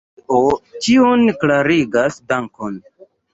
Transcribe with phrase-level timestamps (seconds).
[0.29, 0.45] Tio
[0.85, 2.81] ĉion klarigas, dankon!